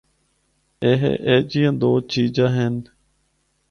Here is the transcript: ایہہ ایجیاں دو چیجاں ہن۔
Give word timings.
ایہہ 0.83 1.11
ایجیاں 1.29 1.73
دو 1.81 1.91
چیجاں 2.11 2.49
ہن۔ 2.55 2.75